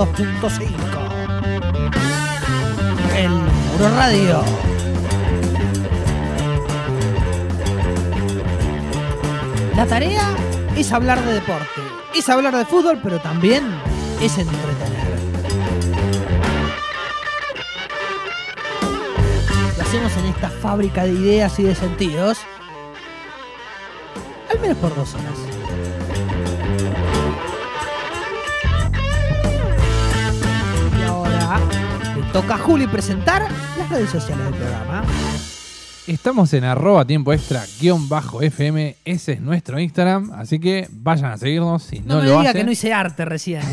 102.5. 0.00 0.66
El 3.18 3.28
Muro 3.28 3.96
Radio. 3.96 4.42
La 9.76 9.84
tarea 9.84 10.22
es 10.74 10.90
hablar 10.92 11.22
de 11.22 11.34
deporte, 11.34 11.82
es 12.14 12.26
hablar 12.30 12.56
de 12.56 12.64
fútbol, 12.64 12.98
pero 13.02 13.20
también 13.20 13.62
es 14.22 14.38
entretener. 14.38 15.10
Lo 19.76 19.82
hacemos 19.82 20.16
en 20.16 20.24
esta 20.26 20.48
fábrica 20.48 21.04
de 21.04 21.12
ideas 21.12 21.58
y 21.58 21.64
de 21.64 21.74
sentidos, 21.74 22.38
al 24.50 24.60
menos 24.60 24.78
por 24.78 24.94
dos 24.94 25.14
horas. 25.14 25.49
Toca 32.32 32.54
a 32.54 32.58
Juli 32.58 32.86
presentar 32.86 33.42
las 33.78 33.88
redes 33.88 34.10
sociales 34.10 34.44
del 34.46 34.54
programa. 34.54 35.04
Estamos 36.06 36.52
en 36.54 36.64
arroba 36.64 37.04
tiempo 37.04 37.32
extra 37.32 37.62
guion 37.80 38.08
bajo 38.08 38.42
FM, 38.42 38.96
ese 39.04 39.32
es 39.34 39.40
nuestro 39.40 39.78
Instagram, 39.78 40.32
así 40.32 40.58
que 40.58 40.88
vayan 40.90 41.32
a 41.32 41.36
seguirnos 41.36 41.82
si 41.84 42.00
No, 42.00 42.16
no, 42.16 42.20
me 42.22 42.26
lo 42.26 42.30
diga 42.38 42.50
hacen. 42.50 42.60
que 42.60 42.64
no 42.64 42.72
hice 42.72 42.92
arte 42.92 43.24
recién. 43.24 43.62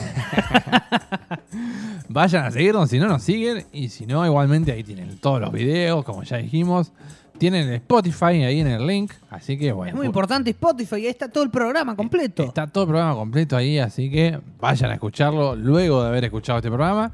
Vayan 2.10 2.46
a 2.46 2.52
seguirnos 2.52 2.90
si 2.90 3.00
no 3.00 3.08
nos 3.08 3.22
siguen 3.22 3.66
y 3.74 3.90
si 3.90 4.06
no, 4.06 4.26
igualmente 4.26 4.72
ahí 4.72 4.84
tienen 4.84 5.18
todos 5.20 5.42
los 5.42 5.52
videos, 5.52 6.04
como 6.06 6.24
ya 6.24 6.38
dijimos. 6.38 6.92
Tienen 7.38 7.68
el 7.68 7.76
Spotify 7.76 8.44
ahí 8.44 8.62
en 8.62 8.68
el 8.68 8.88
link, 8.88 9.12
así 9.30 9.58
que 9.58 9.72
bueno. 9.72 9.90
Es 9.92 9.96
muy 9.96 10.06
importante 10.08 10.50
Spotify, 10.52 10.96
ahí 10.96 11.08
está 11.08 11.30
todo 11.30 11.44
el 11.44 11.52
programa 11.52 11.96
completo. 11.96 12.44
Está 12.44 12.66
todo 12.66 12.86
el 12.86 12.90
programa 12.90 13.14
completo 13.14 13.56
ahí, 13.58 13.78
así 13.78 14.10
que 14.10 14.40
vayan 14.60 14.90
a 14.90 14.94
escucharlo 14.96 15.56
luego 15.56 16.02
de 16.02 16.10
haber 16.10 16.24
escuchado 16.26 16.58
este 16.60 16.70
programa. 16.70 17.12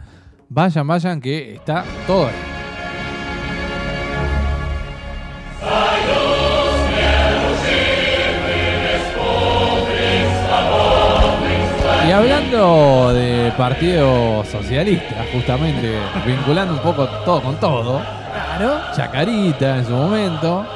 Vayan, 0.56 0.86
vayan, 0.86 1.20
que 1.20 1.56
está 1.56 1.84
todo 2.06 2.28
ahí. 2.28 2.34
Y 12.08 12.12
hablando 12.12 13.14
de 13.16 13.52
Partido 13.58 14.44
Socialista, 14.44 15.26
justamente 15.34 15.98
vinculando 16.24 16.76
un 16.76 16.82
poco 16.82 17.08
todo 17.26 17.42
con 17.42 17.56
todo, 17.56 18.00
Claro. 18.56 18.80
Chacarita 18.96 19.78
en 19.78 19.86
su 19.86 19.92
momento. 19.94 20.68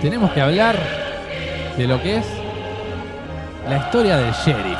Tenemos 0.00 0.30
que 0.30 0.40
hablar 0.40 0.78
de 1.76 1.86
lo 1.86 2.00
que 2.00 2.16
es 2.16 2.37
la 3.68 3.76
historia 3.76 4.16
del 4.16 4.32
sheriff. 4.32 4.78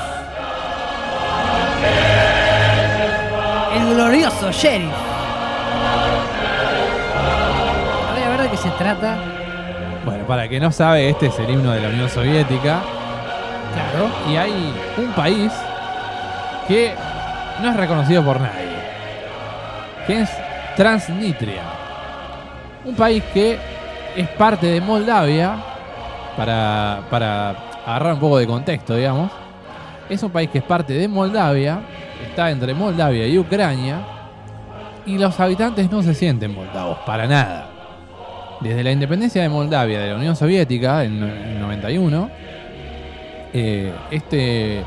El 3.74 3.94
glorioso 3.94 4.50
sheriff. 4.50 4.94
A 8.08 8.14
ver, 8.14 8.24
a 8.24 8.28
ver 8.30 8.42
de 8.42 8.48
qué 8.50 8.56
se 8.56 8.70
trata. 8.70 9.16
Bueno, 10.04 10.24
para 10.26 10.44
el 10.44 10.48
que 10.48 10.58
no 10.58 10.72
sabe, 10.72 11.10
este 11.10 11.26
es 11.26 11.38
el 11.38 11.50
himno 11.50 11.72
de 11.72 11.80
la 11.80 11.88
Unión 11.88 12.08
Soviética. 12.08 12.80
Claro. 13.74 14.08
Y 14.30 14.36
hay 14.36 14.74
un 14.96 15.12
país 15.12 15.52
que 16.66 16.94
no 17.60 17.68
es 17.68 17.76
reconocido 17.76 18.24
por 18.24 18.40
nadie. 18.40 18.78
Que 20.06 20.22
es 20.22 20.30
Transnistria. 20.76 21.62
Un 22.86 22.94
país 22.94 23.22
que 23.34 23.58
es 24.16 24.28
parte 24.30 24.66
de 24.66 24.80
Moldavia. 24.80 25.56
Para, 26.36 27.00
para 27.10 27.67
agarrar 27.90 28.14
un 28.14 28.20
poco 28.20 28.38
de 28.38 28.46
contexto, 28.46 28.94
digamos. 28.96 29.30
Es 30.08 30.22
un 30.22 30.30
país 30.30 30.48
que 30.50 30.58
es 30.58 30.64
parte 30.64 30.92
de 30.94 31.08
Moldavia. 31.08 31.80
Está 32.28 32.50
entre 32.50 32.74
Moldavia 32.74 33.26
y 33.26 33.38
Ucrania. 33.38 34.00
Y 35.06 35.18
los 35.18 35.38
habitantes 35.40 35.90
no 35.90 36.02
se 36.02 36.14
sienten 36.14 36.54
moldavos, 36.54 36.98
para 37.06 37.26
nada. 37.26 37.70
Desde 38.60 38.82
la 38.82 38.90
independencia 38.92 39.40
de 39.42 39.48
Moldavia 39.48 40.00
de 40.00 40.10
la 40.10 40.16
Unión 40.16 40.34
Soviética 40.36 41.04
en 41.04 41.22
el 41.22 41.60
91, 41.60 42.28
eh, 43.52 43.92
este, 44.10 44.78
est- 44.80 44.84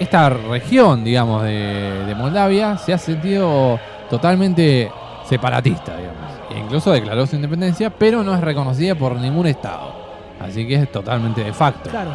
esta 0.00 0.30
región, 0.30 1.04
digamos, 1.04 1.42
de, 1.42 2.04
de 2.06 2.14
Moldavia 2.14 2.78
se 2.78 2.92
ha 2.92 2.98
sentido 2.98 3.78
totalmente 4.08 4.90
separatista, 5.24 5.96
digamos. 5.96 6.22
E 6.54 6.58
incluso 6.58 6.92
declaró 6.92 7.26
su 7.26 7.36
independencia, 7.36 7.90
pero 7.90 8.22
no 8.22 8.34
es 8.34 8.40
reconocida 8.40 8.94
por 8.94 9.16
ningún 9.16 9.46
Estado. 9.46 10.01
Así 10.44 10.66
que 10.66 10.74
es 10.74 10.90
totalmente 10.90 11.44
de 11.44 11.52
facto. 11.52 11.90
Claro. 11.90 12.10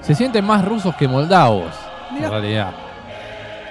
Se 0.00 0.14
sienten 0.14 0.44
más 0.44 0.64
rusos 0.64 0.94
que 0.96 1.08
moldavos, 1.08 1.72
en 2.16 2.30
realidad. 2.30 2.72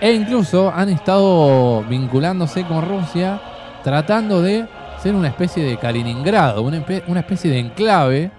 E 0.01 0.11
incluso 0.11 0.71
han 0.75 0.89
estado 0.89 1.83
vinculándose 1.83 2.63
con 2.65 2.87
Rusia, 2.87 3.39
tratando 3.83 4.41
de 4.41 4.65
ser 5.01 5.15
una 5.15 5.29
especie 5.29 5.63
de 5.63 5.77
Kaliningrado, 5.77 6.61
una 6.61 7.19
especie 7.19 7.49
de 7.49 7.59
enclave 7.59 8.31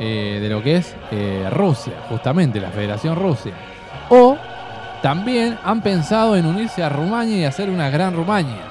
eh, 0.00 0.38
de 0.40 0.48
lo 0.48 0.62
que 0.62 0.76
es 0.76 0.94
eh, 1.10 1.48
Rusia, 1.50 1.94
justamente 2.08 2.60
la 2.60 2.70
Federación 2.70 3.16
Rusia. 3.16 3.52
O 4.10 4.36
también 5.02 5.58
han 5.64 5.80
pensado 5.82 6.36
en 6.36 6.46
unirse 6.46 6.84
a 6.84 6.88
Rumania 6.88 7.36
y 7.36 7.44
hacer 7.44 7.68
una 7.68 7.90
gran 7.90 8.14
Rumania. 8.14 8.62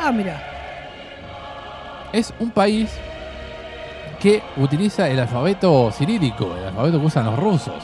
Ah, 0.00 0.12
mira. 0.12 0.40
Es 2.12 2.32
un 2.38 2.50
país 2.50 2.96
que 4.20 4.42
utiliza 4.56 5.08
el 5.08 5.18
alfabeto 5.20 5.90
cirílico, 5.92 6.54
el 6.56 6.66
alfabeto 6.68 7.00
que 7.00 7.06
usan 7.06 7.26
los 7.26 7.38
rusos. 7.38 7.74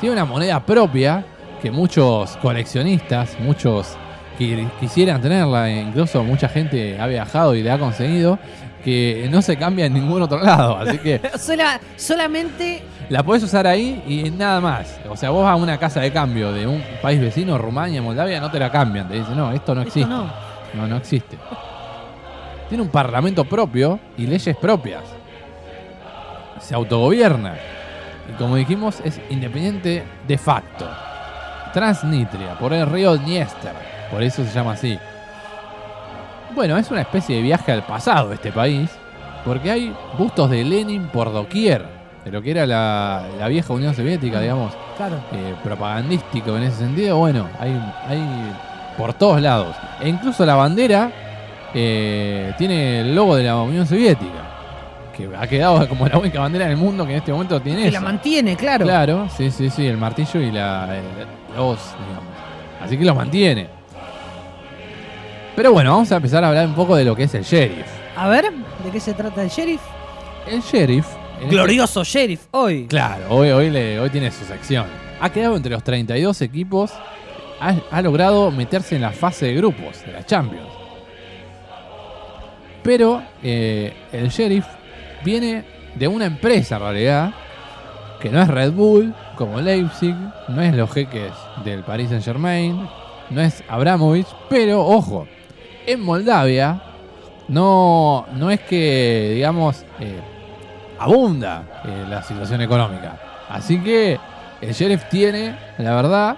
Tiene 0.00 0.14
una 0.14 0.24
moneda 0.24 0.60
propia 0.60 1.24
que 1.60 1.70
muchos 1.70 2.36
coleccionistas, 2.38 3.36
muchos 3.40 3.96
que 4.38 4.66
quisieran 4.80 5.20
tenerla, 5.20 5.70
incluso 5.70 6.24
mucha 6.24 6.48
gente 6.48 6.98
ha 7.00 7.06
viajado 7.06 7.54
y 7.54 7.62
le 7.62 7.70
ha 7.70 7.78
conseguido, 7.78 8.38
que 8.84 9.28
no 9.30 9.42
se 9.42 9.56
cambia 9.56 9.86
en 9.86 9.94
ningún 9.94 10.22
otro 10.22 10.40
lado. 10.42 10.76
Así 10.78 10.98
que 10.98 11.20
Sola- 11.38 11.80
solamente. 11.96 12.82
la 13.10 13.22
puedes 13.22 13.44
usar 13.44 13.66
ahí 13.66 14.02
y 14.08 14.28
nada 14.30 14.60
más. 14.60 14.98
O 15.08 15.16
sea, 15.16 15.30
vos 15.30 15.44
vas 15.44 15.52
a 15.52 15.56
una 15.56 15.78
casa 15.78 16.00
de 16.00 16.10
cambio 16.12 16.52
de 16.52 16.66
un 16.66 16.82
país 17.00 17.20
vecino, 17.20 17.56
Rumania, 17.58 18.02
Moldavia, 18.02 18.40
no 18.40 18.50
te 18.50 18.58
la 18.58 18.72
cambian. 18.72 19.06
Te 19.08 19.14
dicen, 19.14 19.36
no, 19.36 19.52
esto 19.52 19.74
no 19.74 19.82
Esto 19.82 19.88
existe. 20.00 20.08
no. 20.10 20.26
No, 20.74 20.86
no 20.88 20.96
existe. 20.96 21.36
Tiene 22.68 22.82
un 22.82 22.88
parlamento 22.90 23.44
propio 23.44 24.00
y 24.16 24.26
leyes 24.26 24.56
propias. 24.56 25.02
Se 26.62 26.74
autogobierna. 26.74 27.54
Y 28.30 28.32
como 28.38 28.56
dijimos, 28.56 29.00
es 29.04 29.20
independiente 29.30 30.04
de 30.26 30.38
facto. 30.38 30.88
Transnistria, 31.72 32.58
por 32.58 32.72
el 32.72 32.86
río 32.86 33.16
Dniester. 33.16 33.72
Por 34.10 34.22
eso 34.22 34.44
se 34.44 34.50
llama 34.52 34.72
así. 34.72 34.98
Bueno, 36.54 36.76
es 36.76 36.90
una 36.90 37.00
especie 37.00 37.36
de 37.36 37.42
viaje 37.42 37.72
al 37.72 37.82
pasado 37.82 38.28
de 38.28 38.34
este 38.36 38.52
país. 38.52 38.90
Porque 39.44 39.70
hay 39.70 39.96
bustos 40.18 40.50
de 40.50 40.62
Lenin 40.64 41.08
por 41.08 41.32
doquier. 41.32 41.84
De 42.24 42.30
lo 42.30 42.40
que 42.40 42.52
era 42.52 42.64
la, 42.66 43.24
la 43.38 43.48
vieja 43.48 43.72
Unión 43.72 43.94
Soviética, 43.94 44.38
digamos 44.38 44.72
Claro. 44.96 45.16
eh, 45.32 45.54
propagandístico 45.64 46.56
en 46.56 46.62
ese 46.64 46.76
sentido, 46.76 47.16
bueno, 47.18 47.48
hay, 47.58 47.70
hay 48.06 48.22
por 48.96 49.12
todos 49.14 49.40
lados. 49.40 49.74
E 50.00 50.08
incluso 50.08 50.46
la 50.46 50.54
bandera 50.54 51.10
eh, 51.74 52.52
tiene 52.58 53.00
el 53.00 53.14
logo 53.16 53.34
de 53.34 53.42
la 53.42 53.56
Unión 53.56 53.86
Soviética, 53.86 54.41
que 55.30 55.36
ha 55.36 55.46
quedado 55.46 55.88
como 55.88 56.06
la 56.08 56.18
única 56.18 56.40
bandera 56.40 56.66
del 56.66 56.76
mundo 56.76 57.04
que 57.06 57.12
en 57.12 57.18
este 57.18 57.32
momento 57.32 57.60
tiene 57.60 57.82
Que 57.82 57.88
eso. 57.88 57.94
la 57.94 58.00
mantiene, 58.00 58.56
claro. 58.56 58.84
Claro, 58.84 59.28
sí, 59.36 59.50
sí, 59.50 59.70
sí, 59.70 59.86
el 59.86 59.96
martillo 59.96 60.40
y 60.40 60.50
la, 60.50 60.88
eh, 60.96 61.00
la 61.54 61.62
hoz, 61.62 61.80
digamos. 61.98 62.32
Así 62.82 62.96
que 62.98 63.04
los 63.04 63.14
mantiene. 63.16 63.68
Pero 65.54 65.72
bueno, 65.72 65.90
vamos 65.92 66.10
a 66.10 66.16
empezar 66.16 66.42
a 66.44 66.48
hablar 66.48 66.66
un 66.66 66.74
poco 66.74 66.96
de 66.96 67.04
lo 67.04 67.14
que 67.14 67.24
es 67.24 67.34
el 67.34 67.42
sheriff. 67.44 67.86
A 68.16 68.28
ver, 68.28 68.50
¿de 68.84 68.90
qué 68.90 68.98
se 69.00 69.12
trata 69.14 69.42
el 69.42 69.48
sheriff? 69.48 69.80
El 70.48 70.60
sheriff... 70.62 71.06
este- 71.40 71.48
Glorioso 71.50 72.02
sheriff, 72.04 72.46
hoy. 72.52 72.86
Claro, 72.86 73.24
hoy, 73.28 73.50
hoy, 73.50 73.70
le- 73.70 74.00
hoy 74.00 74.10
tiene 74.10 74.30
su 74.30 74.44
sección. 74.44 74.86
Ha 75.20 75.30
quedado 75.30 75.56
entre 75.56 75.70
los 75.72 75.84
32 75.84 76.40
equipos. 76.42 76.92
Ha, 77.60 77.74
ha 77.90 78.02
logrado 78.02 78.50
meterse 78.50 78.96
en 78.96 79.02
la 79.02 79.12
fase 79.12 79.46
de 79.46 79.54
grupos 79.54 80.04
de 80.04 80.12
la 80.12 80.24
Champions. 80.26 80.66
Pero 82.82 83.22
eh, 83.42 83.92
el 84.12 84.28
Sheriff 84.30 84.66
viene 85.24 85.64
de 85.94 86.08
una 86.08 86.26
empresa 86.26 86.76
en 86.76 86.82
realidad. 86.82 87.34
Que 88.20 88.30
no 88.30 88.40
es 88.40 88.48
Red 88.48 88.72
Bull, 88.72 89.14
como 89.36 89.60
Leipzig. 89.60 90.14
No 90.48 90.62
es 90.62 90.74
los 90.74 90.90
jeques 90.92 91.32
del 91.64 91.82
Paris 91.82 92.10
Saint 92.10 92.24
Germain. 92.24 92.88
No 93.30 93.40
es 93.40 93.64
Abramovich. 93.68 94.28
Pero 94.48 94.86
ojo, 94.86 95.26
en 95.86 96.00
Moldavia 96.00 96.82
no, 97.48 98.26
no 98.34 98.50
es 98.50 98.60
que, 98.60 99.32
digamos, 99.34 99.84
eh, 99.98 100.20
abunda 100.98 101.82
eh, 101.84 102.06
la 102.08 102.22
situación 102.22 102.60
económica. 102.60 103.18
Así 103.48 103.78
que 103.80 104.18
el 104.60 104.72
sheriff 104.72 105.08
tiene, 105.08 105.56
la 105.78 105.94
verdad, 105.94 106.36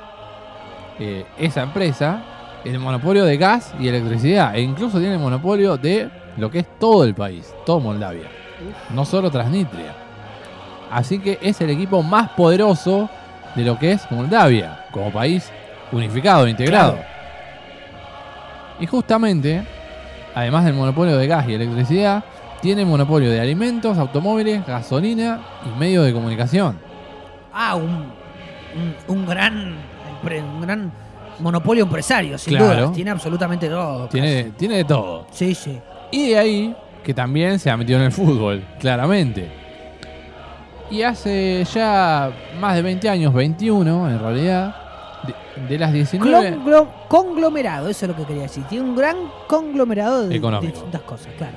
eh, 0.99 1.27
esa 1.39 1.63
empresa 1.63 2.23
el 2.65 2.79
monopolio 2.79 3.25
de 3.25 3.37
gas 3.37 3.75
y 3.79 3.89
electricidad. 3.89 4.55
E 4.57 4.61
incluso 4.61 4.99
tiene 4.99 5.15
el 5.15 5.21
monopolio 5.21 5.77
de 5.77 6.11
lo 6.37 6.51
que 6.51 6.61
es 6.61 6.79
todo 6.79 7.05
el 7.05 7.15
país, 7.15 7.55
todo 7.67 7.81
Moldavia. 7.81 8.44
No 8.91 9.05
solo 9.05 9.31
Transnistria. 9.31 9.93
Así 10.91 11.19
que 11.19 11.39
es 11.43 11.61
el 11.61 11.71
equipo 11.71 12.03
más 12.03 12.31
poderoso 12.31 13.09
de 13.55 13.65
lo 13.65 13.79
que 13.79 13.93
es 13.93 14.11
Moldavia, 14.11 14.87
como 14.93 15.11
país 15.11 15.51
unificado, 15.93 16.47
integrado. 16.47 16.93
Claro. 16.95 17.09
Y 18.81 18.87
justamente, 18.87 19.63
además 20.35 20.65
del 20.65 20.75
monopolio 20.75 21.17
de 21.17 21.27
gas 21.27 21.49
y 21.49 21.55
electricidad, 21.55 22.25
tiene 22.61 22.85
monopolio 22.85 23.31
de 23.31 23.41
alimentos, 23.41 23.97
automóviles, 23.99 24.67
gasolina 24.67 25.41
y 25.65 25.79
medios 25.79 26.05
de 26.05 26.13
comunicación. 26.13 26.79
Ah, 27.53 27.75
un, 27.77 27.85
un, 28.75 28.95
un 29.09 29.27
gran 29.27 29.77
un 30.27 30.61
gran 30.63 30.91
monopolio 31.39 31.85
empresario, 31.85 32.39
sin 32.39 32.57
Claro. 32.57 32.87
duda. 32.87 32.93
Tiene 32.93 33.11
absolutamente 33.11 33.69
todo. 33.69 34.09
Tiene, 34.09 34.45
tiene 34.57 34.77
de 34.79 34.85
todo. 34.85 35.27
Sí, 35.31 35.55
sí. 35.55 35.79
Y 36.11 36.31
de 36.31 36.39
ahí 36.39 36.77
que 37.05 37.15
también 37.15 37.59
se 37.59 37.71
ha 37.71 37.77
metido 37.77 37.99
en 38.01 38.07
el 38.07 38.13
fútbol, 38.13 38.65
claramente. 38.81 39.49
Y 40.91 41.03
hace 41.03 41.65
ya 41.73 42.31
más 42.61 42.75
de 42.77 42.83
20 42.83 43.09
años, 43.09 43.33
21 43.33 44.11
en 44.11 44.19
realidad, 44.19 44.77
de, 45.57 45.69
de 45.69 45.79
las 45.79 45.93
19... 45.93 46.57
Clon- 46.59 46.89
conglomerado, 47.09 47.89
eso 47.89 48.05
es 48.07 48.11
lo 48.11 48.17
que 48.17 48.25
quería 48.25 48.43
decir. 48.43 48.65
Tiene 48.65 48.85
un 48.85 48.97
gran 48.97 49.17
conglomerado 49.47 50.27
de, 50.29 50.39
de 50.39 50.61
distintas 50.61 51.01
cosas, 51.03 51.29
claro. 51.39 51.55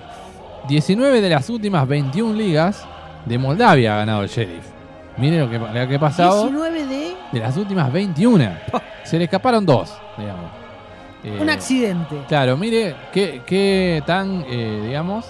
19 0.67 1.21
de 1.21 1.29
las 1.29 1.49
últimas 1.49 1.87
21 1.87 2.33
ligas 2.33 2.85
de 3.25 3.37
Moldavia 3.37 3.95
ha 3.95 3.97
ganado 3.99 4.23
el 4.23 4.29
Sheriff. 4.29 4.65
Mire 5.17 5.39
lo 5.39 5.49
que, 5.49 5.57
lo 5.57 5.87
que 5.87 5.95
ha 5.95 5.99
pasado 5.99 6.43
19 6.43 6.85
de 6.85 7.13
de 7.31 7.39
las 7.39 7.57
últimas 7.57 7.91
21. 7.91 8.49
Se 9.03 9.17
le 9.17 9.23
escaparon 9.25 9.65
dos, 9.65 9.93
digamos. 10.17 10.51
Eh, 11.23 11.39
un 11.41 11.49
accidente. 11.49 12.15
Claro, 12.27 12.55
mire 12.55 12.95
qué, 13.11 13.41
qué 13.45 14.03
tan, 14.05 14.45
eh, 14.47 14.83
digamos, 14.85 15.25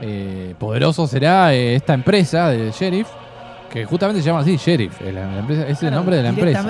eh, 0.00 0.54
poderoso 0.58 1.06
será 1.06 1.54
eh, 1.54 1.74
esta 1.76 1.94
empresa 1.94 2.48
del 2.50 2.70
Sheriff, 2.72 3.08
que 3.70 3.84
justamente 3.84 4.22
se 4.22 4.26
llama 4.26 4.40
así, 4.40 4.56
Sheriff. 4.56 5.00
Es, 5.02 5.14
la- 5.14 5.26
la 5.26 5.38
empresa- 5.38 5.66
es 5.68 5.82
el 5.82 5.90
nombre 5.96 6.16
de 6.16 6.22
la 6.22 6.28
empresa. 6.40 6.62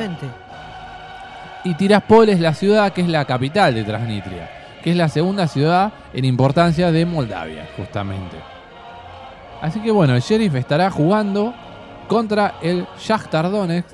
Y 1.65 1.75
Tiraspol 1.75 2.29
es 2.29 2.41
la 2.41 2.53
ciudad 2.55 2.93
que 2.93 3.00
es 3.00 3.09
la 3.09 3.25
capital 3.25 3.75
de 3.75 3.85
Transnistria, 3.85 4.50
que 4.82 4.91
es 4.91 4.97
la 4.97 5.09
segunda 5.09 5.47
ciudad 5.49 5.93
en 6.12 6.25
importancia 6.26 6.93
de 6.93 7.06
Moldavia, 7.06 7.67
justamente. 7.76 8.37
Así 9.62 9.81
que 9.81 9.91
bueno, 9.91 10.15
el 10.15 10.21
Sheriff 10.21 10.55
estará 10.56 10.91
jugando 10.91 11.55
contra 12.06 12.56
el 12.61 12.87
Shakhtar 13.00 13.50
Donetsk, 13.50 13.88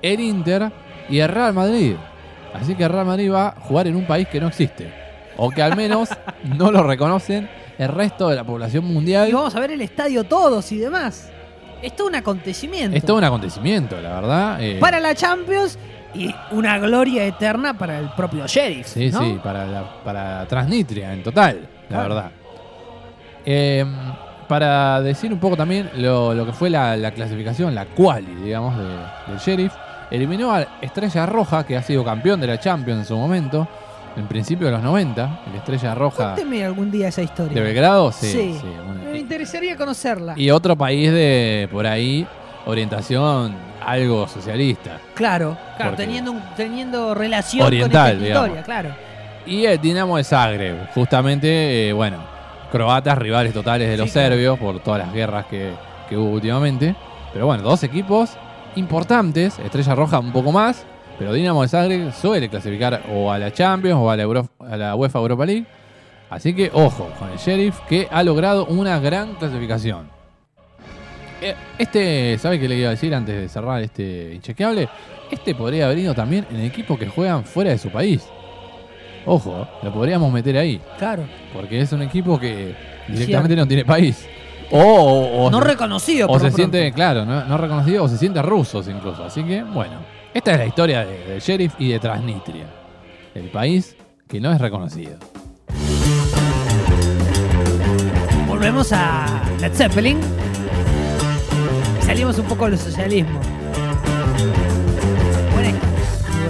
el 0.00 0.20
Inter 0.20 0.72
y 1.10 1.18
el 1.18 1.28
Real 1.28 1.52
Madrid. 1.52 1.96
Así 2.54 2.74
que 2.74 2.84
el 2.84 2.90
Real 2.90 3.04
Madrid 3.04 3.30
va 3.30 3.48
a 3.48 3.54
jugar 3.60 3.86
en 3.86 3.96
un 3.96 4.06
país 4.06 4.26
que 4.28 4.40
no 4.40 4.48
existe. 4.48 4.90
O 5.36 5.50
que 5.50 5.62
al 5.62 5.76
menos 5.76 6.08
no 6.56 6.70
lo 6.70 6.82
reconocen 6.82 7.48
el 7.78 7.88
resto 7.88 8.28
de 8.28 8.36
la 8.36 8.44
población 8.44 8.84
mundial. 8.84 9.28
Y 9.28 9.32
vamos 9.32 9.54
a 9.54 9.60
ver 9.60 9.72
el 9.72 9.80
estadio 9.80 10.24
todos 10.24 10.70
y 10.72 10.78
demás. 10.78 11.30
Es 11.82 11.94
todo 11.96 12.06
un 12.08 12.14
acontecimiento. 12.14 12.96
Es 12.96 13.04
todo 13.04 13.16
un 13.18 13.24
acontecimiento, 13.24 14.00
la 14.00 14.14
verdad. 14.14 14.56
eh, 14.62 14.78
Para 14.80 15.00
la 15.00 15.14
Champions 15.14 15.78
y 16.14 16.32
una 16.52 16.78
gloria 16.78 17.24
eterna 17.26 17.76
para 17.76 17.98
el 17.98 18.08
propio 18.10 18.46
Sheriff. 18.46 18.86
Sí, 18.86 19.10
¿no? 19.10 19.20
sí, 19.20 19.40
para, 19.42 19.66
la- 19.66 20.02
para 20.04 20.46
Transnistria 20.46 21.12
en 21.12 21.22
total, 21.22 21.68
la 21.90 22.02
verdad. 22.02 22.30
Eh, 23.44 23.84
para 24.48 25.00
decir 25.02 25.32
un 25.32 25.38
poco 25.38 25.56
también 25.56 25.90
lo, 25.96 26.34
lo 26.34 26.46
que 26.46 26.52
fue 26.52 26.70
la, 26.70 26.96
la 26.96 27.10
clasificación, 27.10 27.74
la 27.74 27.86
quali, 27.86 28.34
digamos, 28.36 28.76
de- 28.78 28.84
del 29.32 29.38
Sheriff, 29.38 29.72
eliminó 30.10 30.52
a 30.52 30.62
Estrella 30.80 31.26
Roja, 31.26 31.64
que 31.66 31.76
ha 31.76 31.82
sido 31.82 32.04
campeón 32.04 32.40
de 32.40 32.46
la 32.46 32.60
Champions 32.60 33.00
en 33.00 33.06
su 33.06 33.16
momento, 33.16 33.66
en 34.16 34.26
principio 34.28 34.66
de 34.66 34.72
los 34.72 34.82
90, 34.82 35.40
el 35.50 35.56
Estrella 35.56 35.94
Roja 35.94 36.34
Cuénteme 36.34 36.64
algún 36.64 36.90
día 36.90 37.08
esa 37.08 37.22
historia. 37.22 37.52
de 37.54 37.60
Belgrado, 37.60 38.12
sí. 38.12 38.30
Sí. 38.60 38.60
Me 39.12 39.18
interesaría 39.18 39.76
conocerla. 39.76 40.34
y 40.36 40.50
otro 40.50 40.76
país 40.76 41.10
de 41.12 41.68
por 41.72 41.86
ahí, 41.86 42.26
orientación 42.66 43.54
algo 43.84 44.26
socialista. 44.28 44.98
claro, 45.14 45.56
claro, 45.76 45.94
teniendo, 45.96 46.32
un- 46.32 46.42
teniendo 46.56 47.14
relación 47.14 47.66
Oriental, 47.66 47.90
con 47.90 48.00
esta 48.12 48.24
digamos. 48.24 48.48
historia, 48.48 48.62
claro. 48.64 48.88
Y 49.46 49.66
el 49.66 49.78
Dinamo 49.80 50.16
de 50.16 50.24
Zagreb, 50.24 50.88
justamente, 50.94 51.88
eh, 51.88 51.92
bueno, 51.92 52.16
croatas, 52.72 53.18
rivales 53.18 53.52
totales 53.52 53.88
de 53.88 53.96
los 53.96 54.06
Sí, 54.08 54.12
claro. 54.14 54.28
serbios 54.30 54.58
por 54.58 54.80
todas 54.80 55.00
las 55.06 55.12
guerras 55.12 55.46
que, 55.46 55.72
que 56.08 56.16
hubo 56.16 56.30
últimamente. 56.30 56.94
Pero 57.32 57.46
bueno, 57.46 57.62
dos 57.62 57.82
equipos 57.82 58.30
importantes, 58.76 59.58
Estrella 59.58 59.94
Roja 59.94 60.18
un 60.18 60.32
poco 60.32 60.50
más, 60.52 60.84
pero 61.18 61.32
Dinamo 61.32 61.62
de 61.62 61.68
Zagreb 61.68 62.12
suele 62.12 62.48
clasificar 62.48 63.02
o 63.12 63.30
a 63.30 63.38
la 63.38 63.52
Champions 63.52 63.98
o 64.00 64.10
a 64.10 64.16
la, 64.16 64.22
Euro- 64.24 64.48
a 64.58 64.76
la 64.76 64.94
UEFA 64.96 65.18
Europa 65.18 65.46
League. 65.46 65.64
Así 66.30 66.54
que 66.54 66.70
ojo 66.72 67.10
con 67.18 67.30
el 67.30 67.38
Sheriff 67.38 67.78
que 67.88 68.08
ha 68.10 68.22
logrado 68.22 68.66
una 68.66 68.98
gran 68.98 69.34
clasificación. 69.34 70.08
Eh, 71.40 71.54
Este, 71.78 72.38
¿sabe 72.38 72.58
qué 72.58 72.68
le 72.68 72.76
iba 72.76 72.88
a 72.88 72.92
decir 72.92 73.14
antes 73.14 73.34
de 73.36 73.48
cerrar 73.48 73.82
este 73.82 74.32
inchequeable? 74.34 74.88
Este 75.30 75.54
podría 75.54 75.86
haber 75.86 75.98
ido 75.98 76.14
también 76.14 76.46
en 76.50 76.60
equipos 76.60 76.98
que 76.98 77.06
juegan 77.08 77.44
fuera 77.44 77.70
de 77.70 77.78
su 77.78 77.90
país. 77.90 78.26
Ojo, 79.26 79.66
lo 79.82 79.92
podríamos 79.92 80.30
meter 80.32 80.56
ahí, 80.58 80.80
Claro. 80.98 81.24
porque 81.52 81.80
es 81.80 81.92
un 81.92 82.02
equipo 82.02 82.38
que 82.38 82.74
directamente 83.08 83.56
no 83.56 83.66
tiene 83.66 83.84
país. 83.84 84.28
O, 84.70 84.78
o- 84.82 85.44
o 85.46 85.50
no 85.50 85.60
reconocido. 85.60 86.28
o 86.28 86.38
se 86.38 86.50
siente, 86.50 86.92
claro, 86.92 87.24
no, 87.24 87.44
no 87.44 87.56
reconocido, 87.58 88.04
o 88.04 88.08
se 88.08 88.18
siente 88.18 88.40
rusos 88.42 88.88
incluso. 88.88 89.24
Así 89.24 89.42
que, 89.44 89.62
bueno, 89.62 89.94
esta 90.32 90.52
es 90.52 90.58
la 90.58 90.66
historia 90.66 91.04
de, 91.04 91.18
del 91.26 91.40
sheriff 91.40 91.74
y 91.78 91.88
de 91.92 91.98
Transnistria, 91.98 92.66
el 93.34 93.50
país 93.50 93.96
que 94.28 94.40
no 94.40 94.52
es 94.52 94.60
reconocido. 94.60 95.16
Volvemos 98.48 98.92
a 98.92 99.26
Led 99.60 99.72
Zeppelin. 99.74 100.18
Salimos 102.00 102.38
un 102.38 102.46
poco 102.46 102.66
del 102.68 102.78
socialismo. 102.78 103.40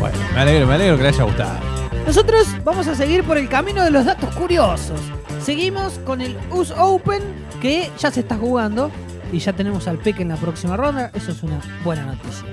Bueno, 0.00 0.18
me 0.34 0.40
alegro, 0.40 0.66
me 0.66 0.74
alegro 0.74 0.96
que 0.96 1.02
le 1.02 1.08
haya 1.08 1.24
gustado. 1.24 1.58
Nosotros 2.06 2.46
vamos 2.64 2.86
a 2.88 2.94
seguir 2.94 3.24
por 3.24 3.38
el 3.38 3.48
camino 3.48 3.82
de 3.82 3.90
los 3.90 4.04
datos 4.04 4.34
curiosos. 4.34 5.00
Seguimos 5.44 5.98
con 6.06 6.22
el 6.22 6.38
US 6.52 6.72
Open 6.74 7.22
que 7.60 7.90
ya 7.98 8.10
se 8.10 8.20
está 8.20 8.38
jugando 8.38 8.90
y 9.30 9.40
ya 9.40 9.52
tenemos 9.52 9.86
al 9.86 9.98
Peque 9.98 10.22
en 10.22 10.30
la 10.30 10.36
próxima 10.36 10.74
ronda. 10.74 11.10
Eso 11.12 11.32
es 11.32 11.42
una 11.42 11.60
buena 11.84 12.06
noticia. 12.06 12.46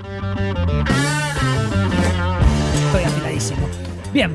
Estoy 2.84 3.04
afiladísimo. 3.04 3.66
Bien. 4.12 4.34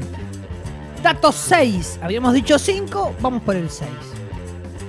Datos 1.03 1.35
6. 1.35 1.99
Habíamos 2.01 2.33
dicho 2.33 2.57
5, 2.57 3.17
vamos 3.21 3.43
por 3.43 3.55
el 3.55 3.69
6. 3.69 3.91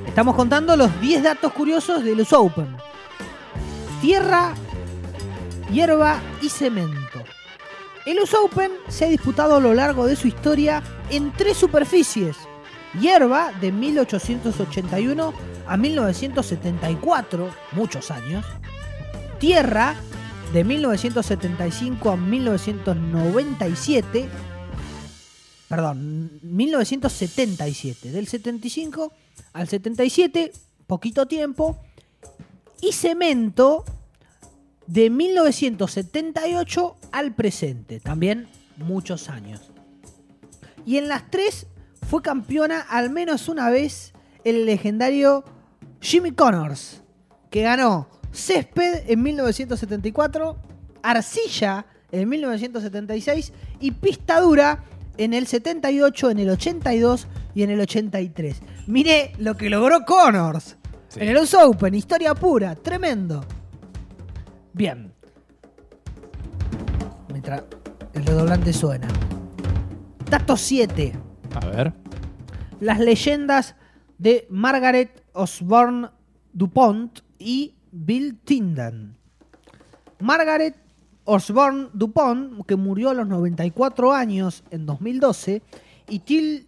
Estamos 0.06 0.34
contando 0.34 0.75
los 0.75 0.98
10 1.02 1.22
datos 1.22 1.52
curiosos 1.52 2.02
del 2.02 2.22
US 2.22 2.32
Open. 2.32 2.75
Tierra, 4.00 4.54
hierba 5.70 6.22
y 6.40 6.48
cemento. 6.48 7.22
El 8.06 8.18
US 8.20 8.32
Open 8.32 8.72
se 8.88 9.04
ha 9.04 9.08
disputado 9.10 9.56
a 9.56 9.60
lo 9.60 9.75
largo 9.75 10.06
de 10.06 10.16
su 10.16 10.26
historia 10.26 10.82
en 11.10 11.34
tres 11.34 11.58
superficies. 11.58 12.48
Hierba 13.00 13.52
de 13.61 13.73
1881 13.73 15.35
a 15.67 15.76
1974, 15.76 17.50
muchos 17.73 18.11
años. 18.11 18.47
Tierra 19.38 19.95
de 20.52 20.64
1975 20.64 22.11
a 22.11 22.17
1997. 22.17 24.28
Perdón, 25.69 26.40
1977. 26.43 28.11
Del 28.11 28.26
75 28.26 29.12
al 29.52 29.69
77, 29.69 30.50
poquito 30.87 31.26
tiempo. 31.26 31.78
Y 32.81 32.93
cemento 32.93 33.85
de 34.87 35.11
1978 35.11 36.97
al 37.12 37.35
presente, 37.35 38.00
también 38.00 38.49
muchos 38.76 39.28
años. 39.28 39.61
Y 40.87 40.97
en 40.97 41.09
las 41.09 41.31
tres 41.31 41.67
fue 42.08 42.22
campeona 42.22 42.80
al 42.80 43.10
menos 43.10 43.48
una 43.48 43.68
vez 43.68 44.14
el 44.44 44.64
legendario 44.64 45.44
Jimmy 46.00 46.30
Connors, 46.32 47.02
que 47.50 47.62
ganó 47.62 48.08
césped 48.32 49.02
en 49.10 49.22
1974, 49.22 50.56
arcilla 51.02 51.84
en 52.10 52.28
1976 52.28 53.52
y 53.80 53.90
pista 53.90 54.40
dura 54.40 54.84
en 55.18 55.34
el 55.34 55.46
78, 55.46 56.30
en 56.30 56.38
el 56.38 56.50
82 56.50 57.26
y 57.54 57.62
en 57.62 57.70
el 57.70 57.80
83. 57.80 58.62
Mire 58.86 59.32
lo 59.38 59.56
que 59.56 59.68
logró 59.68 60.04
Connors 60.06 60.76
Sí. 61.08 61.20
en 61.20 61.28
el 61.28 61.36
US 61.38 61.54
Open, 61.54 61.94
historia 61.94 62.34
pura, 62.34 62.74
tremendo. 62.74 63.44
Bien. 64.72 65.12
Mientras 67.30 67.62
el 68.14 68.24
redoblante 68.24 68.72
suena. 68.72 69.08
Dato 70.30 70.56
7. 70.56 71.27
A 71.55 71.67
ver. 71.67 71.93
Las 72.81 73.00
leyendas 73.00 73.75
de 74.19 74.47
Margaret 74.50 75.25
Osborne 75.33 76.09
Dupont 76.52 77.21
y 77.38 77.75
Bill 77.90 78.38
Tyndall. 78.45 79.17
Margaret 80.21 80.76
Osborne 81.25 81.88
Dupont, 81.93 82.64
que 82.67 82.76
murió 82.76 83.11
a 83.11 83.14
los 83.14 83.26
94 83.26 84.12
años 84.12 84.64
en 84.71 84.87
2012, 84.87 85.62
y 86.09 86.21
Till 86.21 86.67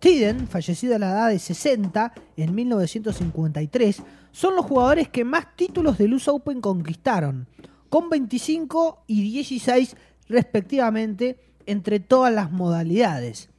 Tiden, 0.00 0.48
fallecido 0.48 0.96
a 0.96 0.98
la 0.98 1.10
edad 1.10 1.28
de 1.28 1.38
60 1.38 2.12
en 2.36 2.54
1953, 2.54 4.02
son 4.32 4.56
los 4.56 4.66
jugadores 4.66 5.08
que 5.08 5.24
más 5.24 5.54
títulos 5.56 5.98
del 5.98 6.14
US 6.14 6.28
Open 6.28 6.60
conquistaron, 6.60 7.46
con 7.88 8.08
25 8.08 9.04
y 9.06 9.22
16 9.22 9.96
respectivamente 10.28 11.38
entre 11.66 12.00
todas 12.00 12.32
las 12.32 12.50
modalidades. 12.50 13.50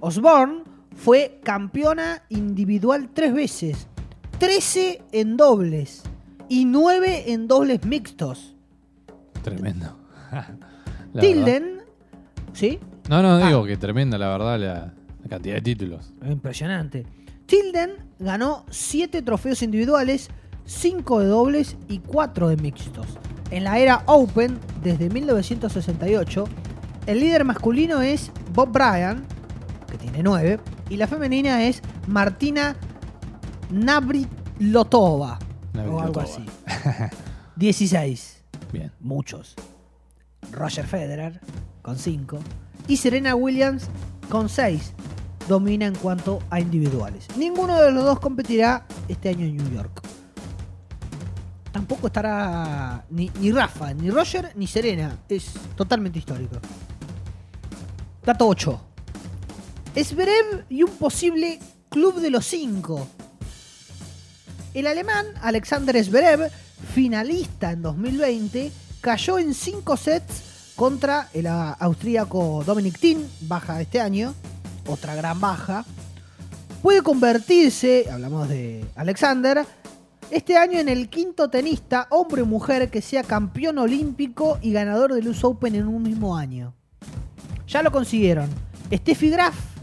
Osborne 0.00 0.62
fue 0.94 1.40
campeona 1.42 2.22
individual 2.28 3.08
tres 3.12 3.32
veces, 3.34 3.86
13 4.38 5.02
en 5.12 5.36
dobles 5.36 6.02
y 6.48 6.64
9 6.64 7.32
en 7.32 7.48
dobles 7.48 7.84
mixtos. 7.84 8.54
Tremendo. 9.42 9.96
Tilden, 11.20 11.80
¿sí? 12.52 12.78
No, 13.08 13.22
no, 13.22 13.36
Ah. 13.36 13.46
digo 13.46 13.64
que 13.64 13.76
tremenda, 13.76 14.18
la 14.18 14.28
verdad, 14.28 14.58
la, 14.58 14.94
la 15.22 15.28
cantidad 15.28 15.54
de 15.56 15.60
títulos. 15.62 16.12
Impresionante. 16.28 17.06
Tilden 17.46 17.92
ganó 18.18 18.64
7 18.70 19.22
trofeos 19.22 19.62
individuales, 19.62 20.28
5 20.64 21.20
de 21.20 21.26
dobles 21.26 21.76
y 21.88 21.98
4 22.00 22.48
de 22.48 22.56
mixtos. 22.56 23.06
En 23.50 23.64
la 23.64 23.78
era 23.78 24.02
Open, 24.06 24.58
desde 24.82 25.08
1968, 25.08 26.44
el 27.06 27.20
líder 27.20 27.44
masculino 27.44 28.02
es 28.02 28.32
Bob 28.52 28.72
Bryan, 28.72 29.24
tiene 30.16 30.30
9, 30.30 30.60
y 30.88 30.96
la 30.96 31.06
femenina 31.06 31.64
es 31.64 31.82
Martina 32.06 32.74
Navratilova, 33.70 35.38
o 35.90 36.00
algo 36.00 36.20
así. 36.20 36.46
16, 37.56 38.44
Bien. 38.72 38.90
muchos. 39.00 39.54
Roger 40.52 40.86
Federer, 40.86 41.40
con 41.82 41.98
5, 41.98 42.38
y 42.88 42.96
Serena 42.96 43.34
Williams, 43.34 43.88
con 44.30 44.48
6 44.48 44.94
domina 45.48 45.84
en 45.84 45.94
cuanto 45.94 46.38
a 46.48 46.60
individuales. 46.60 47.26
Ninguno 47.36 47.78
de 47.80 47.92
los 47.92 48.04
dos 48.04 48.18
competirá 48.18 48.86
este 49.08 49.28
año 49.28 49.44
en 49.44 49.56
New 49.58 49.70
York. 49.70 50.00
Tampoco 51.72 52.06
estará 52.06 53.04
ni, 53.10 53.30
ni 53.38 53.52
Rafa, 53.52 53.92
ni 53.92 54.08
Roger, 54.10 54.52
ni 54.54 54.66
Serena. 54.66 55.18
Es 55.28 55.52
totalmente 55.76 56.18
histórico. 56.18 56.56
Dato 58.24 58.48
8. 58.48 58.95
Zverev 60.04 60.66
y 60.68 60.82
un 60.82 60.90
posible 60.90 61.58
club 61.88 62.20
de 62.20 62.28
los 62.28 62.46
5. 62.46 63.08
El 64.74 64.86
alemán 64.86 65.24
Alexander 65.40 66.04
Zverev, 66.04 66.50
finalista 66.94 67.72
en 67.72 67.80
2020, 67.80 68.70
cayó 69.00 69.38
en 69.38 69.54
5 69.54 69.96
sets 69.96 70.72
contra 70.76 71.30
el 71.32 71.46
austríaco 71.46 72.62
Dominic 72.66 72.98
Thiem, 72.98 73.22
baja 73.42 73.80
este 73.80 73.98
año, 73.98 74.34
otra 74.86 75.14
gran 75.14 75.40
baja. 75.40 75.86
Puede 76.82 77.00
convertirse, 77.00 78.06
hablamos 78.12 78.50
de 78.50 78.84
Alexander, 78.96 79.64
este 80.30 80.58
año 80.58 80.78
en 80.78 80.90
el 80.90 81.08
quinto 81.08 81.48
tenista, 81.48 82.06
hombre 82.10 82.42
o 82.42 82.46
mujer, 82.46 82.90
que 82.90 83.00
sea 83.00 83.22
campeón 83.22 83.78
olímpico 83.78 84.58
y 84.60 84.72
ganador 84.72 85.14
del 85.14 85.28
US 85.28 85.42
Open 85.44 85.74
en 85.74 85.86
un 85.86 86.02
mismo 86.02 86.36
año. 86.36 86.74
Ya 87.66 87.82
lo 87.82 87.90
consiguieron 87.90 88.50
Steffi 88.92 89.30
Graf 89.30 89.75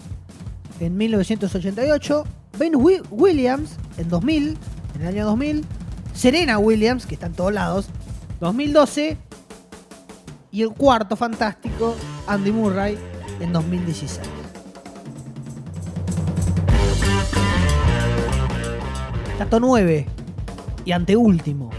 en 0.86 0.98
1988, 0.98 2.24
Ben 2.58 2.76
Wi- 2.76 3.02
Williams 3.10 3.78
en 3.98 4.10
2000, 4.10 4.58
en 4.96 5.02
el 5.02 5.08
año 5.08 5.26
2000, 5.26 5.66
Serena 6.14 6.58
Williams, 6.60 7.06
que 7.06 7.16
está 7.16 7.28
en 7.28 7.34
todos 7.34 7.54
lados, 7.54 7.88
2012, 8.40 9.18
y 10.52 10.62
el 10.62 10.70
cuarto 10.72 11.16
fantástico, 11.16 11.96
Andy 12.28 12.52
Murray, 12.52 12.98
en 13.40 13.52
2016. 13.54 14.20
Dato 19.40 19.60
9 19.60 20.06
y 20.86 20.92
anteúltimo, 20.92 21.72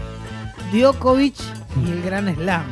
Djokovic 0.73 1.35
y 1.85 1.91
el 1.91 2.01
Gran 2.01 2.33
Slam. 2.35 2.65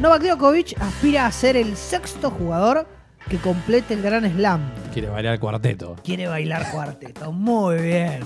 Novak 0.00 0.22
Djokovic 0.22 0.78
aspira 0.78 1.24
a 1.24 1.32
ser 1.32 1.56
el 1.56 1.74
sexto 1.74 2.30
jugador 2.30 2.86
que 3.30 3.38
complete 3.38 3.94
el 3.94 4.02
Gran 4.02 4.30
Slam. 4.30 4.60
Quiere 4.92 5.08
bailar 5.08 5.40
cuarteto. 5.40 5.96
Quiere 6.04 6.28
bailar 6.28 6.70
cuarteto. 6.70 7.32
Muy 7.32 7.76
bien. 7.80 8.20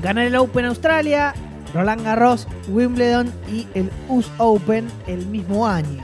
Ganar 0.00 0.26
el 0.26 0.36
Open 0.36 0.66
Australia, 0.66 1.34
Roland 1.74 2.04
Garros, 2.04 2.46
Wimbledon 2.68 3.32
y 3.50 3.66
el 3.74 3.90
US 4.08 4.30
Open 4.38 4.88
el 5.08 5.26
mismo 5.26 5.66
año. 5.66 6.00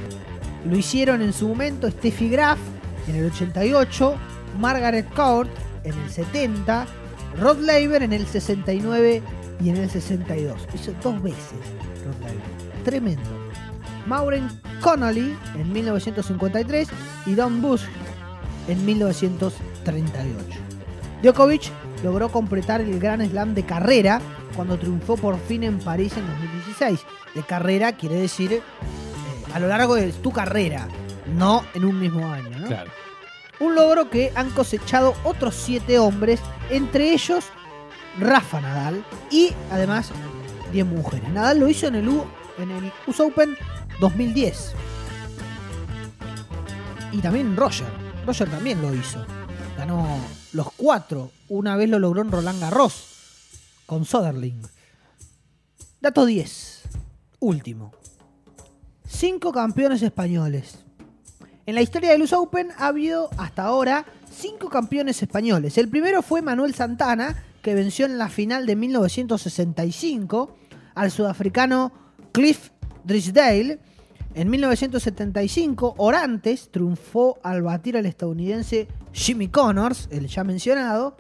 Lo 0.65 0.77
hicieron 0.77 1.23
en 1.23 1.33
su 1.33 1.47
momento 1.47 1.89
Steffi 1.89 2.29
Graf 2.31 2.59
en 3.07 3.15
el 3.15 3.27
88, 3.27 4.17
Margaret 4.59 5.09
Court 5.15 5.51
en 5.85 5.93
el 5.93 6.11
70, 6.11 6.87
Rod 7.39 7.61
Laver 7.61 8.03
en 8.03 8.13
el 8.13 8.27
69 8.27 9.23
y 9.63 9.69
en 9.69 9.77
el 9.77 9.89
62. 9.89 10.67
Hizo 10.75 10.93
dos 11.01 11.23
veces 11.23 11.61
Rod 12.05 12.21
Laver. 12.23 12.83
Tremendo. 12.85 13.40
Maureen 14.07 14.49
Connolly 14.81 15.37
en 15.55 15.73
1953 15.73 16.89
y 17.27 17.35
Don 17.35 17.61
Bush 17.63 17.83
en 18.69 18.85
1938. 18.85 20.59
Djokovic 21.23 21.71
logró 22.03 22.31
completar 22.31 22.81
el 22.81 22.99
Gran 22.99 23.27
Slam 23.29 23.55
de 23.55 23.65
carrera 23.65 24.21
cuando 24.57 24.79
triunfó 24.79 25.17
por 25.17 25.39
fin 25.39 25.65
en 25.65 25.79
París 25.79 26.15
en 26.17 26.27
2016. 26.27 27.01
De 27.35 27.43
carrera 27.43 27.93
quiere 27.93 28.17
decir 28.17 28.53
eh, 28.55 28.63
a 29.55 29.59
lo 29.61 29.69
largo 29.69 29.95
de 29.95 30.13
tu 30.13 30.33
carrera, 30.33 30.89
no 31.37 31.65
en 31.75 31.85
un 31.85 31.99
mismo 32.01 32.27
año. 32.33 32.59
¿no? 32.59 32.67
Claro. 32.67 32.91
Un 33.61 33.75
logro 33.75 34.09
que 34.09 34.33
han 34.35 34.51
cosechado 34.51 35.15
otros 35.25 35.55
siete 35.55 35.99
hombres, 35.99 36.41
entre 36.71 37.13
ellos 37.13 37.45
Rafa 38.19 38.61
Nadal 38.61 39.05
y 39.31 39.53
además 39.71 40.11
10 40.73 40.87
mujeres. 40.87 41.29
Nadal 41.31 41.61
lo 41.61 41.69
hizo 41.69 41.87
en 41.89 41.97
el, 41.97 42.09
U- 42.09 42.25
en 42.59 42.71
el 42.71 42.91
US 43.07 43.21
Open 43.21 43.57
2010. 44.01 44.73
Y 47.13 47.19
también 47.19 47.57
Roger. 47.57 47.87
Roger 48.27 48.49
también 48.51 48.81
lo 48.81 48.95
hizo. 48.95 49.25
Ganó 49.77 50.19
los 50.53 50.73
cuatro. 50.73 51.31
Una 51.49 51.77
vez 51.77 51.89
lo 51.89 51.99
logró 51.99 52.23
en 52.23 52.31
Roland 52.31 52.61
Garros 52.61 53.11
con 53.87 54.05
Soderling. 54.05 54.63
Dato 56.01 56.25
10. 56.25 56.83
Último. 57.41 57.93
Cinco 59.07 59.53
campeones 59.53 60.03
españoles. 60.03 60.79
En 61.67 61.75
la 61.75 61.83
historia 61.83 62.11
del 62.11 62.23
US 62.23 62.33
Open 62.33 62.71
ha 62.79 62.87
habido 62.87 63.31
hasta 63.37 63.65
ahora 63.65 64.07
cinco 64.31 64.71
campeones 64.71 65.23
españoles. 65.23 65.77
El 65.79 65.89
primero 65.89 66.23
fue 66.23 66.43
Manuel 66.43 66.75
Santana, 66.75 67.45
que 67.63 67.75
venció 67.75 68.07
en 68.07 68.19
la 68.19 68.29
final 68.29 68.67
de 68.67 68.77
1965 68.77 70.57
al 70.95 71.11
sudafricano 71.11 71.93
Cliff 72.33 72.71
Drysdale. 73.05 73.79
En 74.35 74.49
1975, 74.49 75.95
Orantes 75.97 76.71
triunfó 76.71 77.39
al 77.43 77.63
batir 77.63 77.97
al 77.97 78.07
estadounidense 78.07 78.87
Jimmy 79.13 79.49
Connors, 79.49 80.09
el 80.13 80.29
ya 80.29 80.45
mencionado. 80.45 81.17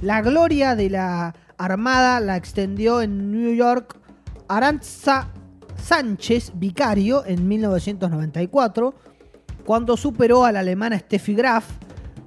La 0.00 0.22
gloria 0.22 0.76
de 0.76 0.90
la 0.90 1.34
Armada 1.58 2.20
la 2.20 2.36
extendió 2.36 3.02
en 3.02 3.32
New 3.32 3.54
York 3.54 3.98
Aranza 4.46 5.32
Sánchez 5.82 6.52
Vicario 6.54 7.24
en 7.26 7.48
1994, 7.48 8.94
cuando 9.64 9.96
superó 9.96 10.44
a 10.44 10.52
la 10.52 10.60
alemana 10.60 10.98
Steffi 10.98 11.34
Graf. 11.34 11.66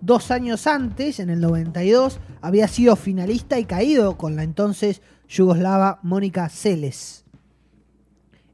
Dos 0.02 0.32
años 0.32 0.68
antes, 0.68 1.20
en 1.20 1.30
el 1.30 1.40
92, 1.40 2.20
había 2.42 2.68
sido 2.68 2.98
finalista 2.98 3.58
y 3.58 3.66
caído 3.66 4.18
con 4.18 4.36
la 4.36 4.44
entonces 4.44 5.02
yugoslava 5.30 6.00
Mónica 6.04 6.50
Seles. 6.50 7.26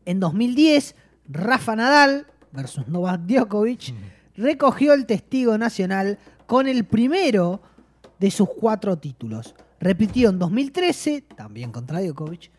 En 0.06 0.20
2010, 0.20 0.96
Rafa 1.28 1.76
Nadal 1.76 2.28
versus 2.52 2.88
Novak 2.88 3.22
Djokovic 3.22 3.94
recogió 4.36 4.94
el 4.94 5.06
testigo 5.06 5.58
nacional 5.58 6.18
con 6.46 6.68
el 6.68 6.86
primero 6.86 7.62
de 8.20 8.32
sus 8.32 8.50
cuatro 8.50 8.98
títulos. 8.98 9.56
Repitió 9.80 10.30
en 10.30 10.40
2013, 10.40 11.22
también 11.22 11.72
contra 11.72 12.02
Djokovic, 12.02 12.52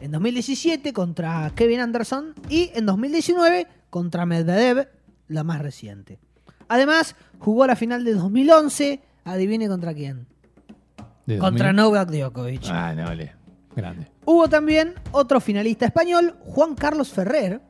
en 0.00 0.12
2017 0.12 0.92
contra 0.92 1.50
Kevin 1.54 1.80
Anderson 1.80 2.34
y 2.48 2.70
en 2.74 2.86
2019 2.86 3.66
contra 3.90 4.26
Medvedev, 4.26 4.88
la 5.28 5.44
más 5.44 5.60
reciente. 5.60 6.18
Además, 6.68 7.16
jugó 7.38 7.66
la 7.66 7.76
final 7.76 8.04
de 8.04 8.14
2011, 8.14 9.00
adivine 9.24 9.68
contra 9.68 9.94
quién. 9.94 10.26
Contra 11.26 11.72
2000. 11.72 11.76
Novak 11.76 12.10
Djokovic. 12.10 12.62
Ah, 12.70 12.94
no. 12.94 13.04
Grande. 13.74 14.10
Hubo 14.24 14.48
también 14.48 14.94
otro 15.10 15.40
finalista 15.40 15.86
español, 15.86 16.36
Juan 16.40 16.74
Carlos 16.74 17.10
Ferrer, 17.10 17.60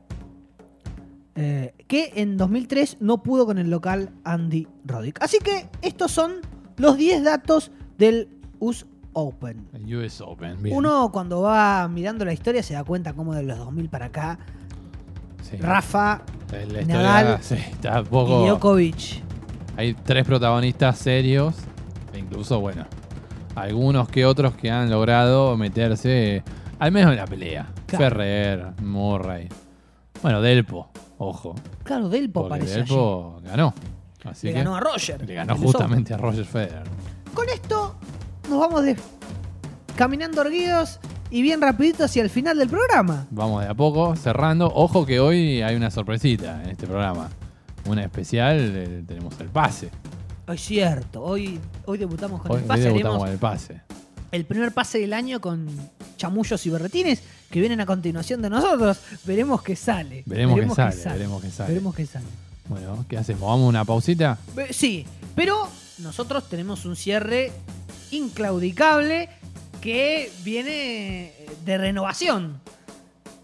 eh, 1.35 1.73
que 1.87 2.13
en 2.15 2.37
2003 2.37 2.97
no 3.01 3.21
pudo 3.23 3.45
con 3.45 3.57
el 3.57 3.69
local 3.69 4.11
Andy 4.23 4.67
Roddick. 4.85 5.21
Así 5.21 5.37
que 5.39 5.67
estos 5.81 6.11
son 6.11 6.35
los 6.77 6.97
10 6.97 7.23
datos 7.23 7.71
del 7.97 8.29
US 8.59 8.85
Open. 9.13 9.67
El 9.73 9.95
US 9.95 10.21
Open. 10.21 10.61
bien. 10.61 10.75
Uno 10.75 11.09
cuando 11.11 11.41
va 11.41 11.87
mirando 11.87 12.25
la 12.25 12.33
historia 12.33 12.61
se 12.63 12.73
da 12.73 12.83
cuenta 12.83 13.13
cómo 13.13 13.33
de 13.33 13.43
los 13.43 13.57
2000 13.57 13.89
para 13.89 14.05
acá, 14.07 14.39
Sí. 15.41 15.57
Rafa 15.57 16.23
historia, 16.49 16.85
Nadal 16.87 17.37
sí, 17.41 17.53
está 17.53 17.99
un 18.01 18.07
y. 18.07 18.47
Djokovic. 18.47 19.23
Hay 19.77 19.93
tres 19.93 20.25
protagonistas 20.25 20.97
serios. 20.97 21.55
E 22.13 22.17
incluso, 22.17 22.59
bueno, 22.59 22.87
algunos 23.53 24.09
que 24.09 24.25
otros 24.25 24.55
que 24.55 24.71
han 24.71 24.89
logrado 24.89 25.55
meterse 25.55 26.43
al 26.79 26.91
menos 26.91 27.11
en 27.11 27.17
la 27.17 27.25
pelea. 27.25 27.67
Claro. 27.85 28.03
Ferrer, 28.05 28.73
Murray. 28.81 29.47
Bueno, 30.23 30.41
Delpo, 30.41 30.89
ojo. 31.27 31.55
Claro, 31.83 32.09
Delpo 32.09 32.41
Porque 32.41 32.55
aparece 32.55 32.81
allí. 32.81 32.89
Delpo 32.89 33.39
ganó. 33.43 33.73
Así 34.23 34.47
Le 34.47 34.53
que 34.53 34.59
ganó 34.59 34.75
a 34.75 34.79
Roger. 34.79 35.25
le 35.27 35.33
ganó 35.35 35.55
justamente 35.55 36.13
a 36.13 36.17
Roger 36.17 36.45
Federer. 36.45 36.83
Con 37.33 37.47
esto 37.49 37.95
nos 38.49 38.59
vamos 38.59 38.83
de 38.83 38.95
caminando 39.95 40.41
erguidos 40.41 40.99
y 41.29 41.41
bien 41.41 41.61
rapidito 41.61 42.03
hacia 42.05 42.23
el 42.23 42.29
final 42.29 42.57
del 42.57 42.69
programa. 42.69 43.27
Vamos 43.31 43.63
de 43.63 43.69
a 43.69 43.73
poco, 43.73 44.15
cerrando. 44.15 44.71
Ojo 44.73 45.05
que 45.05 45.19
hoy 45.19 45.61
hay 45.61 45.75
una 45.75 45.91
sorpresita 45.91 46.63
en 46.63 46.69
este 46.71 46.87
programa. 46.87 47.29
Una 47.87 48.03
especial, 48.03 48.57
eh, 48.75 49.03
tenemos 49.05 49.39
el 49.39 49.49
pase. 49.49 49.89
Es 50.47 50.61
cierto, 50.61 51.23
hoy, 51.23 51.59
hoy 51.85 51.97
debutamos 51.97 52.41
con 52.41 52.51
Hoy, 52.51 52.57
el 52.57 52.63
hoy 52.63 52.67
pase. 52.67 52.81
debutamos 52.83 53.21
Haremos 53.21 53.23
con 53.23 53.31
el 53.31 53.37
pase. 53.39 53.81
El 54.35 54.45
primer 54.45 54.73
pase 54.73 54.99
del 54.99 55.13
año 55.13 55.39
con 55.39 55.67
chamullos 56.17 56.65
y 56.65 56.69
berretines 56.69 57.23
que 57.49 57.59
vienen 57.59 57.79
a 57.79 57.85
continuación 57.85 58.41
de 58.41 58.49
nosotros. 58.49 58.99
Veremos 59.23 59.61
qué 59.61 59.75
sale. 59.75 60.23
Veremos 60.25 60.59
qué 60.59 60.91
sale, 60.91 61.13
veremos 61.13 61.41
qué 61.41 61.51
sale. 61.51 61.69
Veremos 61.69 61.95
qué 61.95 62.05
sale. 62.05 62.25
Bueno, 62.67 63.05
¿qué 63.07 63.17
hacemos? 63.17 63.43
¿Vamos 63.43 63.65
a 63.65 63.69
una 63.69 63.85
pausita? 63.85 64.37
Sí, 64.71 65.05
pero 65.35 65.69
nosotros 65.99 66.49
tenemos 66.49 66.85
un 66.85 66.95
cierre 66.95 67.51
inclaudicable 68.11 69.29
que 69.81 70.31
viene 70.43 71.33
de 71.63 71.77
renovación. 71.77 72.59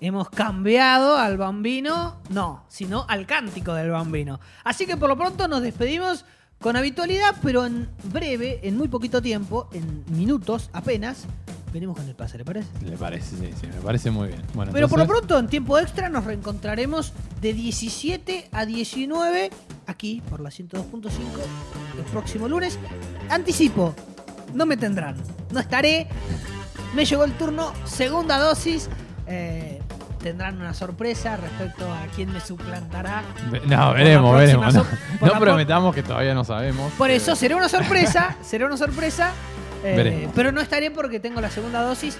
Hemos 0.02 0.30
cambiado 0.32 1.18
al 1.18 1.38
bambino, 1.38 2.20
no, 2.30 2.66
sino 2.68 3.06
al 3.08 3.28
cántico 3.28 3.76
del 3.76 3.92
bambino. 3.92 4.40
Así 4.64 4.88
que 4.88 4.98
por 4.98 5.08
lo 5.08 5.16
pronto 5.16 5.48
nos 5.48 5.62
despedimos 5.62 6.26
con 6.62 6.76
habitualidad, 6.76 7.36
pero 7.42 7.66
en 7.66 7.90
breve, 8.06 8.60
en 8.64 8.78
muy 8.78 8.88
poquito 8.88 9.22
tiempo, 9.22 9.68
en 9.74 10.04
minutos 10.16 10.70
apenas, 10.74 11.26
venimos 11.74 11.98
con 11.98 12.08
el 12.08 12.16
pase, 12.16 12.38
¿le 12.38 12.46
parece? 12.46 12.68
Le 12.86 12.98
parece, 12.98 13.36
sí, 13.36 13.50
sí, 13.60 13.68
me 13.68 13.82
parece 13.82 14.12
muy 14.12 14.28
bien. 14.28 14.42
Bueno, 14.54 14.72
Pero 14.72 14.88
por 14.88 15.00
lo 15.00 15.08
pronto, 15.08 15.40
en 15.40 15.48
tiempo 15.48 15.78
extra, 15.80 16.10
nos 16.10 16.24
reencontraremos 16.26 17.14
de 17.42 17.54
17 17.54 18.50
a 18.52 18.66
19 18.66 19.50
aquí 19.88 20.22
por 20.30 20.40
la 20.40 20.50
102.5 20.50 21.10
el 21.98 22.04
próximo 22.12 22.48
lunes. 22.48 22.78
Anticipo, 23.30 23.96
no 24.54 24.66
me 24.66 24.78
tendrán, 24.78 25.16
no 25.52 25.60
estaré. 25.60 26.08
Me 26.96 27.06
llegó 27.06 27.24
el 27.24 27.32
turno, 27.34 27.74
segunda 27.86 28.38
dosis. 28.38 28.90
eh, 29.28 29.81
tendrán 30.22 30.58
una 30.60 30.74
sorpresa 30.74 31.38
respecto 31.38 31.92
a 31.92 32.06
quién 32.16 32.32
me 32.32 32.40
suplantará. 32.40 33.24
No, 33.68 33.94
veremos, 33.94 34.38
veremos. 34.38 34.74
No, 34.74 34.84
so- 34.84 35.40
prometamos 35.40 35.94
que 35.96 36.04
todavía 36.04 36.34
no 36.34 36.44
sabemos. 36.44 36.92
Por 36.94 37.10
eso 37.10 37.26
pero 37.28 37.36
será 37.36 37.56
una 37.58 37.70
sorpresa, 37.70 38.36
será 38.42 38.66
una 38.68 38.78
sorpresa. 38.78 39.32
eh, 39.84 40.28
pero 40.36 40.52
no 40.52 40.62
estaré 40.62 40.92
porque 40.92 41.20
tengo 41.20 41.42
la 41.42 41.50
segunda 41.50 41.82
dosis 41.82 42.18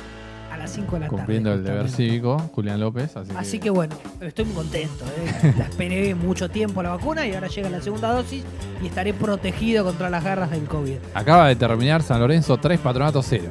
a 0.52 0.58
las 0.58 0.70
5 0.72 0.92
de 0.96 1.00
la 1.00 1.06
tarde. 1.06 1.16
Cumpliendo 1.18 1.54
el 1.54 1.64
deber 1.64 1.90
cívico, 1.90 2.38
Julián 2.54 2.80
López. 2.80 3.16
Así, 3.16 3.32
Así 3.38 3.60
que 3.60 3.70
bueno, 3.70 3.96
estoy 4.20 4.44
muy 4.46 4.56
contento. 4.56 5.06
¿eh? 5.06 5.54
La 5.58 5.64
esperé 5.66 6.14
mucho 6.14 6.50
tiempo 6.50 6.84
la 6.84 6.90
vacuna 6.90 7.26
y 7.26 7.34
ahora 7.34 7.48
llega 7.48 7.70
la 7.70 7.82
segunda 7.82 8.12
dosis 8.12 8.44
y 8.82 8.88
estaré 8.88 9.14
protegido 9.14 9.86
contra 9.86 10.10
las 10.10 10.24
garras 10.24 10.52
del 10.52 10.66
COVID. 10.66 10.96
Acaba 11.14 11.48
de 11.48 11.56
terminar 11.56 12.02
San 12.04 12.20
Lorenzo 12.20 12.58
3, 12.58 12.80
Patronato 12.82 13.22
0. 13.24 13.46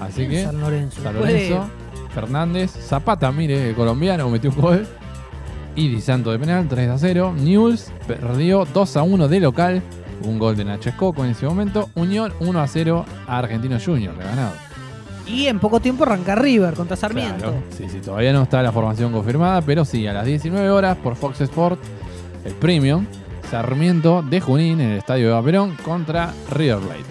Así 0.00 0.28
que 0.28 0.44
San 0.44 0.60
Lorenzo. 0.60 1.02
San 1.02 1.14
Lorenzo, 1.14 1.68
Fernández, 2.14 2.70
Zapata, 2.70 3.30
mire, 3.32 3.70
el 3.70 3.74
colombiano, 3.74 4.30
metió 4.30 4.50
un 4.50 4.56
gol. 4.56 4.86
Y 5.76 5.88
Di 5.88 6.00
Santo 6.00 6.30
de 6.30 6.38
penal, 6.38 6.68
3 6.68 6.88
a 6.88 6.98
0. 6.98 7.34
News 7.36 7.88
perdió 8.06 8.64
2 8.72 8.96
a 8.96 9.02
1 9.02 9.28
de 9.28 9.40
local. 9.40 9.82
Un 10.22 10.38
gol 10.38 10.56
de 10.56 10.64
Nacho 10.64 10.88
Escoco 10.88 11.24
en 11.24 11.32
ese 11.32 11.46
momento. 11.46 11.90
Unión 11.96 12.32
1 12.38 12.60
a 12.60 12.66
0 12.68 13.04
a 13.26 13.38
Argentino 13.38 13.78
Junior, 13.84 14.14
le 14.16 14.24
ganado. 14.24 14.52
Y 15.26 15.46
en 15.46 15.58
poco 15.58 15.80
tiempo 15.80 16.04
arranca 16.04 16.36
River 16.36 16.74
contra 16.74 16.96
Sarmiento. 16.96 17.38
Claro. 17.38 17.62
Sí, 17.76 17.88
sí, 17.88 17.98
todavía 18.00 18.32
no 18.32 18.42
está 18.42 18.62
la 18.62 18.70
formación 18.70 19.10
confirmada, 19.10 19.62
pero 19.62 19.84
sí, 19.84 20.06
a 20.06 20.12
las 20.12 20.26
19 20.26 20.70
horas 20.70 20.96
por 20.98 21.16
Fox 21.16 21.40
Sport, 21.40 21.80
el 22.44 22.52
Premium, 22.52 23.06
Sarmiento 23.50 24.22
de 24.22 24.40
Junín 24.40 24.80
en 24.80 24.90
el 24.92 24.98
estadio 24.98 25.28
de 25.28 25.32
Baperón 25.32 25.76
contra 25.82 26.32
River 26.50 26.78
Plate. 26.78 27.04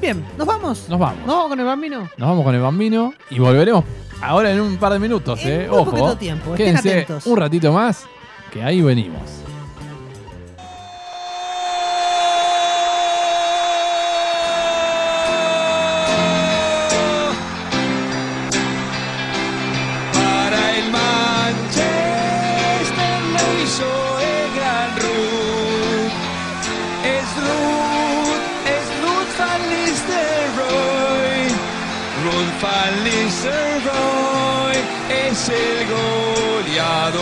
Bien, 0.00 0.24
¿nos 0.38 0.46
vamos? 0.46 0.88
Nos 0.88 0.98
vamos. 0.98 1.18
¿Nos 1.26 1.34
vamos 1.34 1.48
con 1.48 1.60
el 1.60 1.66
bambino? 1.66 1.98
Nos 2.16 2.28
vamos 2.28 2.44
con 2.44 2.54
el 2.54 2.60
bambino 2.60 3.12
y 3.30 3.38
volveremos 3.40 3.84
ahora 4.20 4.50
en 4.52 4.60
un 4.60 4.76
par 4.76 4.92
de 4.92 4.98
minutos, 4.98 5.40
eh. 5.44 5.66
muy 5.68 5.78
Ojo. 5.78 5.90
poquito 5.90 6.16
tiempo, 6.16 6.50
estén 6.54 6.66
Quédense 6.66 6.90
atentos. 7.02 7.26
un 7.26 7.36
ratito 7.36 7.72
más, 7.72 8.04
que 8.52 8.62
ahí 8.62 8.80
venimos. 8.82 9.22
Es 35.08 35.48
el 35.48 35.86
goleador. 35.86 37.18